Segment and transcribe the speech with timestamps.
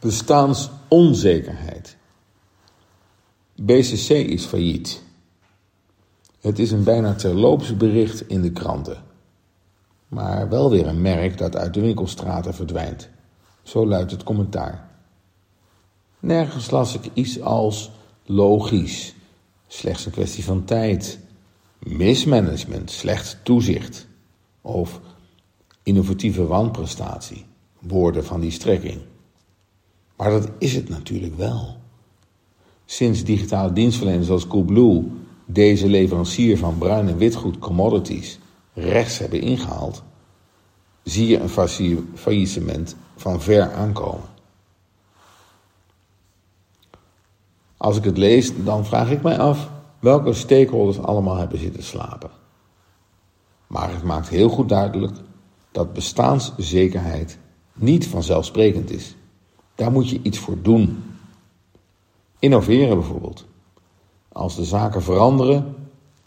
[0.00, 1.96] Bestaansonzekerheid.
[3.54, 5.02] BCC is failliet.
[6.40, 9.02] Het is een bijna terloops bericht in de kranten.
[10.08, 13.08] Maar wel weer een merk dat uit de winkelstraten verdwijnt.
[13.62, 14.88] Zo luidt het commentaar.
[16.18, 17.90] Nergens las ik iets als
[18.24, 19.14] logisch,
[19.66, 21.18] slechts een kwestie van tijd,
[21.78, 24.06] mismanagement, slecht toezicht
[24.60, 25.00] of
[25.82, 27.46] innovatieve wanprestatie,
[27.78, 29.00] woorden van die strekking.
[30.16, 31.76] Maar dat is het natuurlijk wel.
[32.84, 35.10] Sinds digitale dienstverleners zoals Coolblue
[35.44, 38.38] deze leverancier van bruin en witgoed commodities
[38.72, 40.02] rechts hebben ingehaald,
[41.02, 44.28] zie je een faillissement van ver aankomen.
[47.76, 52.30] Als ik het lees, dan vraag ik mij af welke stakeholders allemaal hebben zitten slapen.
[53.66, 55.16] Maar het maakt heel goed duidelijk
[55.72, 57.38] dat bestaanszekerheid
[57.72, 59.16] niet vanzelfsprekend is.
[59.76, 61.04] Daar moet je iets voor doen.
[62.38, 63.44] Innoveren bijvoorbeeld.
[64.28, 65.74] Als de zaken veranderen,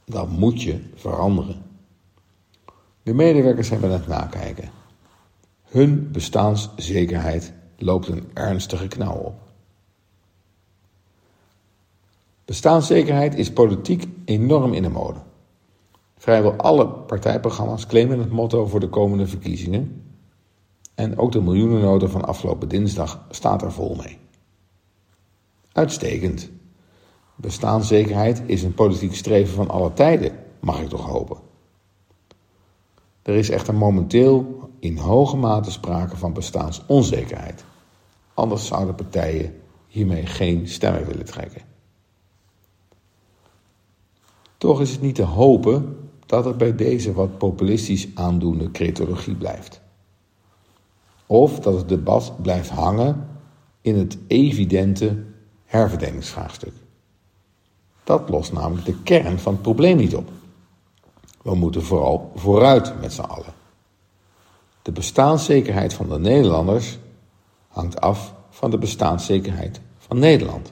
[0.06, 1.64] dan moet je veranderen.
[3.04, 4.70] De medewerkers hebben het nakijken.
[5.64, 9.42] Hun bestaanszekerheid loopt een ernstige knauw op.
[12.46, 15.20] Bestaanszekerheid is politiek enorm in de mode.
[16.18, 20.04] Vrijwel alle partijprogramma's claimen het motto voor de komende verkiezingen.
[21.00, 24.18] En ook de miljoenennota van afgelopen dinsdag staat er vol mee.
[25.72, 26.50] Uitstekend.
[27.36, 31.38] Bestaanszekerheid is een politiek streven van alle tijden, mag ik toch hopen.
[33.22, 37.64] Er is echter momenteel in hoge mate sprake van bestaansonzekerheid.
[38.34, 41.62] Anders zouden partijen hiermee geen stemmen willen trekken.
[44.58, 49.88] Toch is het niet te hopen dat het bij deze wat populistisch aandoende cretologie blijft.
[51.32, 53.28] Of dat het debat blijft hangen
[53.82, 55.24] in het evidente
[55.66, 56.74] herverdelingsvraagstuk.
[58.04, 60.30] Dat lost namelijk de kern van het probleem niet op.
[61.42, 63.54] We moeten vooral vooruit met z'n allen.
[64.82, 66.98] De bestaanszekerheid van de Nederlanders
[67.68, 70.72] hangt af van de bestaanszekerheid van Nederland.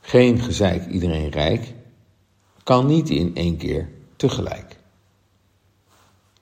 [0.00, 1.74] Geen gezeik iedereen rijk
[2.62, 4.78] kan niet in één keer tegelijk.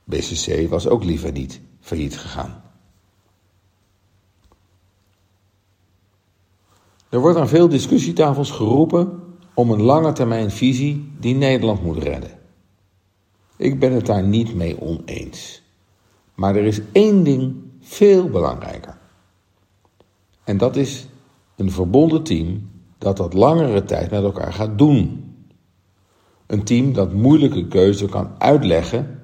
[0.05, 2.63] BCC was ook liever niet failliet gegaan.
[7.09, 9.23] Er wordt aan veel discussietafels geroepen
[9.55, 12.31] om een lange termijn visie die Nederland moet redden.
[13.57, 15.63] Ik ben het daar niet mee oneens.
[16.35, 18.99] Maar er is één ding veel belangrijker.
[20.45, 21.07] En dat is
[21.57, 25.25] een verbonden team dat dat langere tijd met elkaar gaat doen.
[26.47, 29.16] Een team dat moeilijke keuzes kan uitleggen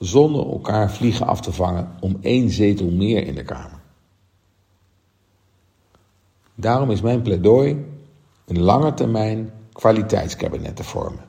[0.00, 3.80] zonder elkaar vliegen af te vangen om één zetel meer in de Kamer.
[6.54, 7.84] Daarom is mijn pleidooi
[8.46, 11.24] een lange termijn kwaliteitskabinet te vormen.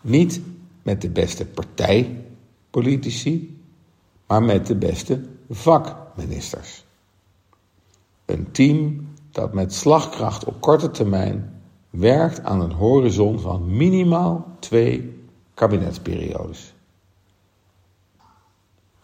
[0.00, 0.40] Niet
[0.82, 3.60] met de beste partijpolitici,
[4.26, 6.84] maar met de beste vakministers.
[8.24, 15.24] Een team dat met slagkracht op korte termijn werkt aan een horizon van minimaal twee
[15.54, 16.75] kabinetsperiodes.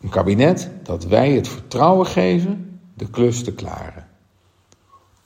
[0.03, 4.07] Een kabinet dat wij het vertrouwen geven de klus te klaren.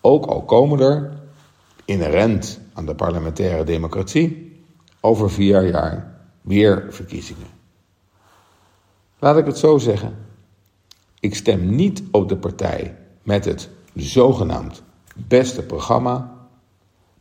[0.01, 1.23] Ook al komen er,
[1.85, 4.63] inherent aan de parlementaire democratie,
[5.01, 7.47] over vier jaar weer verkiezingen.
[9.19, 10.17] Laat ik het zo zeggen.
[11.21, 14.83] Ik stem niet op de partij met het zogenaamd
[15.15, 16.35] beste programma,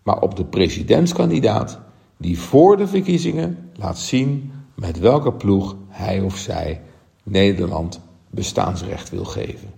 [0.03, 1.79] maar op de presidentskandidaat
[2.17, 6.81] die voor de verkiezingen laat zien met welke ploeg hij of zij
[7.25, 9.73] Nederland bestaansrecht wil geven.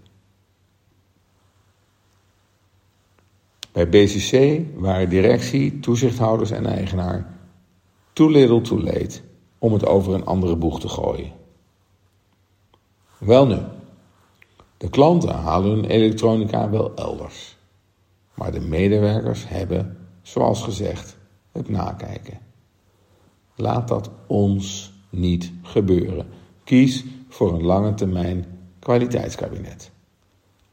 [3.71, 7.35] Bij BCC waren directie, toezichthouders en eigenaar
[8.13, 9.19] too little too late
[9.57, 11.31] om het over een andere boeg te gooien.
[13.17, 13.59] Wel nu,
[14.77, 17.57] de klanten halen hun elektronica wel elders.
[18.33, 21.17] Maar de medewerkers hebben, zoals gezegd,
[21.51, 22.39] het nakijken.
[23.55, 26.27] Laat dat ons niet gebeuren.
[26.63, 27.05] Kies
[27.37, 28.45] voor een lange termijn
[28.79, 29.91] kwaliteitskabinet.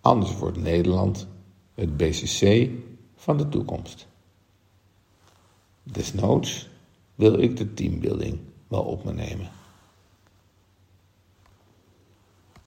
[0.01, 1.27] Anders wordt Nederland
[1.75, 2.71] het BCC
[3.17, 4.07] van de toekomst.
[5.83, 6.69] Desnoods
[7.15, 8.39] wil ik de teambuilding
[8.69, 9.51] wel op me nemen.